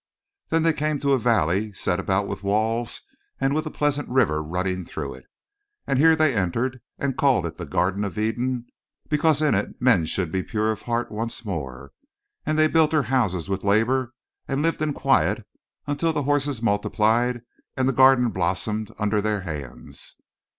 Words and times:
"Then 0.49 0.63
they 0.63 0.73
came 0.73 0.99
to 1.01 1.13
a 1.13 1.19
valley 1.19 1.73
set 1.73 1.99
about 1.99 2.25
with 2.27 2.41
walls 2.41 3.01
and 3.39 3.53
with 3.53 3.67
a 3.67 3.69
pleasant 3.69 4.09
river 4.09 4.41
running 4.41 4.83
through 4.83 5.13
it, 5.13 5.25
and 5.85 5.99
here 5.99 6.15
they 6.15 6.33
entered 6.33 6.81
and 6.97 7.15
called 7.15 7.45
it 7.45 7.59
the 7.59 7.67
Garden 7.67 8.03
of 8.03 8.17
Eden 8.17 8.65
because 9.09 9.43
in 9.43 9.53
it 9.53 9.79
men 9.79 10.07
should 10.07 10.31
be 10.31 10.41
pure 10.41 10.71
of 10.71 10.81
heart 10.89 11.11
once 11.11 11.45
more. 11.45 11.91
And 12.47 12.57
they 12.57 12.65
built 12.65 12.89
their 12.89 13.03
houses 13.13 13.47
with 13.47 13.63
labor 13.63 14.15
and 14.47 14.63
lived 14.63 14.81
in 14.81 14.91
quiet 14.95 15.45
and 15.85 15.99
the 15.99 16.23
horses 16.23 16.63
multiplied 16.63 17.43
and 17.77 17.87
the 17.87 17.93
Garden 17.93 18.31
blossomed 18.31 18.91
under 18.97 19.21
their 19.21 19.41
hands." 19.41 20.15